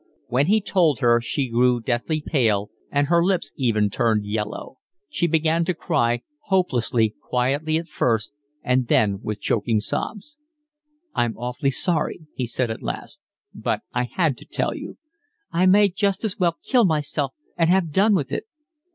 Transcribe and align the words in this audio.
When 0.29 0.47
he 0.47 0.61
told 0.61 0.97
her 1.01 1.21
she 1.21 1.47
grew 1.51 1.79
deathly 1.79 2.23
pale, 2.25 2.71
and 2.89 3.05
her 3.05 3.23
lips 3.23 3.51
even 3.55 3.91
turned, 3.91 4.25
yellow. 4.25 4.79
she 5.11 5.27
began 5.27 5.63
to 5.65 5.75
cry, 5.75 6.23
hopelessly, 6.45 7.13
quietly 7.21 7.77
at 7.77 7.87
first 7.87 8.33
and 8.63 8.87
then 8.87 9.19
with 9.21 9.39
choking 9.39 9.79
sobs. 9.79 10.37
"I'm 11.13 11.37
awfully 11.37 11.69
sorry," 11.69 12.25
he 12.33 12.47
said 12.47 12.71
at 12.71 12.81
last. 12.81 13.21
"But 13.53 13.81
I 13.93 14.05
had 14.05 14.37
to 14.39 14.45
tell 14.45 14.73
you." 14.75 14.97
"I 15.51 15.67
may 15.67 15.87
just 15.89 16.23
as 16.23 16.39
well 16.39 16.57
kill 16.63 16.85
myself 16.85 17.35
and 17.55 17.69
have 17.69 17.91
done 17.91 18.15
with 18.15 18.31
it." 18.31 18.45